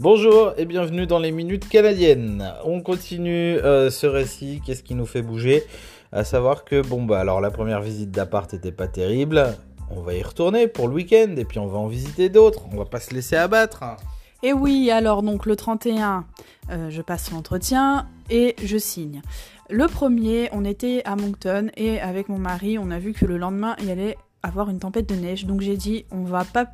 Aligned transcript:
Bonjour 0.00 0.54
et 0.56 0.64
bienvenue 0.64 1.06
dans 1.06 1.20
les 1.20 1.30
minutes 1.30 1.68
canadiennes. 1.68 2.52
On 2.64 2.80
continue 2.80 3.58
euh, 3.58 3.90
ce 3.90 4.08
récit. 4.08 4.60
Qu'est-ce 4.66 4.82
qui 4.82 4.96
nous 4.96 5.06
fait 5.06 5.22
bouger? 5.22 5.62
À 6.10 6.24
savoir 6.24 6.64
que 6.64 6.82
bon 6.82 7.04
bah 7.04 7.20
alors 7.20 7.40
la 7.40 7.52
première 7.52 7.80
visite 7.80 8.10
d'appart 8.10 8.52
était 8.52 8.72
pas 8.72 8.88
terrible. 8.88 9.56
On 9.90 10.00
va 10.00 10.14
y 10.14 10.22
retourner 10.22 10.66
pour 10.66 10.88
le 10.88 10.94
week-end 10.94 11.36
et 11.36 11.44
puis 11.44 11.60
on 11.60 11.68
va 11.68 11.78
en 11.78 11.86
visiter 11.86 12.28
d'autres. 12.28 12.66
On 12.72 12.76
va 12.76 12.86
pas 12.86 12.98
se 12.98 13.14
laisser 13.14 13.36
abattre. 13.36 13.84
Et 14.42 14.52
oui, 14.52 14.90
alors 14.90 15.22
donc 15.22 15.46
le 15.46 15.54
31, 15.54 16.24
euh, 16.70 16.90
je 16.90 17.00
passe 17.00 17.30
l'entretien 17.30 18.08
et 18.30 18.56
je 18.64 18.76
signe. 18.76 19.22
Le 19.70 19.86
premier, 19.86 20.48
on 20.50 20.64
était 20.64 21.02
à 21.04 21.14
Moncton 21.14 21.68
et 21.76 22.00
avec 22.00 22.28
mon 22.28 22.38
mari, 22.38 22.78
on 22.78 22.90
a 22.90 22.98
vu 22.98 23.12
que 23.12 23.26
le 23.26 23.38
lendemain, 23.38 23.76
il 23.80 23.88
allait 23.92 24.18
avoir 24.42 24.70
une 24.70 24.80
tempête 24.80 25.08
de 25.08 25.14
neige. 25.14 25.46
Donc 25.46 25.60
j'ai 25.60 25.76
dit, 25.76 26.04
on 26.10 26.24
va 26.24 26.44
pas 26.44 26.66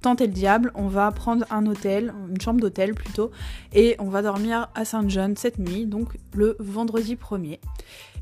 tenter 0.00 0.26
le 0.26 0.32
diable, 0.32 0.70
on 0.74 0.88
va 0.88 1.10
prendre 1.10 1.44
un 1.50 1.66
hôtel, 1.66 2.12
une 2.28 2.40
chambre 2.40 2.60
d'hôtel 2.60 2.94
plutôt, 2.94 3.30
et 3.72 3.96
on 3.98 4.08
va 4.08 4.22
dormir 4.22 4.68
à 4.74 4.84
Saint 4.84 5.08
John 5.08 5.36
cette 5.36 5.58
nuit, 5.58 5.86
donc 5.86 6.16
le 6.34 6.56
vendredi 6.60 7.16
1er. 7.16 7.58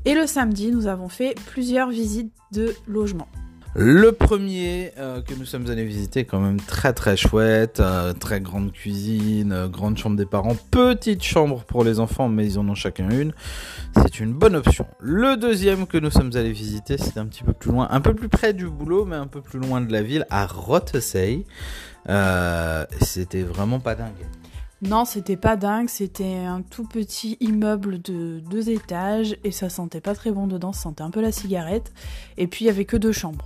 Et 0.05 0.13
le 0.13 0.27
samedi, 0.27 0.71
nous 0.71 0.87
avons 0.87 1.09
fait 1.09 1.35
plusieurs 1.47 1.89
visites 1.89 2.33
de 2.51 2.73
logement. 2.87 3.27
Le 3.75 4.11
premier 4.11 4.91
euh, 4.97 5.21
que 5.21 5.35
nous 5.35 5.45
sommes 5.45 5.69
allés 5.69 5.85
visiter, 5.85 6.25
quand 6.25 6.39
même 6.39 6.59
très 6.59 6.93
très 6.93 7.15
chouette, 7.15 7.79
euh, 7.79 8.13
très 8.13 8.41
grande 8.41 8.71
cuisine, 8.71 9.51
euh, 9.51 9.67
grande 9.67 9.97
chambre 9.97 10.15
des 10.15 10.25
parents, 10.25 10.55
petite 10.71 11.21
chambre 11.23 11.63
pour 11.63 11.83
les 11.83 11.99
enfants, 11.99 12.27
mais 12.27 12.45
ils 12.45 12.57
en 12.57 12.67
ont 12.67 12.75
chacun 12.75 13.09
une. 13.09 13.33
C'est 13.95 14.19
une 14.19 14.33
bonne 14.33 14.55
option. 14.55 14.87
Le 14.99 15.37
deuxième 15.37 15.85
que 15.85 15.97
nous 15.97 16.09
sommes 16.09 16.31
allés 16.35 16.53
visiter, 16.53 16.97
c'est 16.97 17.17
un 17.17 17.27
petit 17.27 17.43
peu 17.43 17.53
plus 17.53 17.71
loin, 17.71 17.87
un 17.91 18.01
peu 18.01 18.15
plus 18.15 18.29
près 18.29 18.53
du 18.53 18.67
boulot, 18.67 19.05
mais 19.05 19.15
un 19.15 19.27
peu 19.27 19.41
plus 19.41 19.59
loin 19.59 19.79
de 19.79 19.91
la 19.91 20.01
ville, 20.01 20.25
à 20.29 20.47
Rothesay. 20.47 21.45
c'était 23.01 23.43
vraiment 23.43 23.79
pas 23.79 23.93
dingue. 23.93 24.25
Non, 24.81 25.05
c'était 25.05 25.37
pas 25.37 25.55
dingue, 25.55 25.89
c'était 25.89 26.35
un 26.35 26.61
tout 26.61 26.83
petit 26.83 27.37
immeuble 27.39 27.99
de 28.01 28.39
deux 28.39 28.69
étages 28.69 29.35
et 29.43 29.51
ça 29.51 29.69
sentait 29.69 30.01
pas 30.01 30.13
très 30.13 30.31
bon 30.31 30.45
dedans, 30.45 30.71
ça 30.71 30.83
sentait 30.83 31.01
un 31.01 31.09
peu 31.09 31.21
la 31.21 31.31
cigarette. 31.31 31.91
Et 32.37 32.47
puis 32.47 32.65
il 32.65 32.67
y 32.67 32.71
avait 32.71 32.85
que 32.85 32.97
deux 32.97 33.11
chambres. 33.11 33.45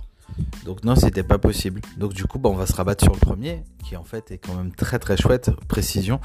Donc 0.64 0.84
non, 0.84 0.94
c'était 0.94 1.22
pas 1.22 1.38
possible. 1.38 1.80
Donc 1.96 2.12
du 2.12 2.24
coup, 2.24 2.38
bah, 2.38 2.50
on 2.50 2.54
va 2.54 2.66
se 2.66 2.74
rabattre 2.74 3.04
sur 3.04 3.12
le 3.12 3.18
premier, 3.18 3.64
qui 3.84 3.96
en 3.96 4.04
fait 4.04 4.30
est 4.30 4.38
quand 4.38 4.54
même 4.54 4.72
très 4.72 4.98
très 4.98 5.16
chouette. 5.16 5.50
Précision, 5.68 6.20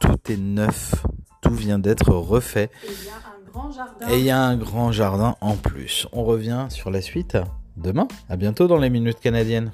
tout 0.00 0.18
est 0.28 0.36
neuf, 0.36 0.94
tout 1.40 1.54
vient 1.54 1.78
d'être 1.78 2.10
refait. 2.10 2.70
Et 2.84 2.90
il 2.90 3.04
y 3.04 3.08
a 3.10 3.14
un 3.16 3.50
grand 3.50 3.70
jardin. 3.72 4.08
Et 4.08 4.18
il 4.18 4.24
y 4.24 4.30
a 4.30 4.40
un 4.40 4.56
grand 4.56 4.92
jardin 4.92 5.36
en 5.40 5.56
plus. 5.56 6.06
On 6.12 6.24
revient 6.24 6.66
sur 6.70 6.90
la 6.90 7.02
suite 7.02 7.36
demain. 7.76 8.08
À 8.28 8.36
bientôt 8.36 8.66
dans 8.66 8.78
les 8.78 8.90
minutes 8.90 9.20
canadiennes. 9.20 9.70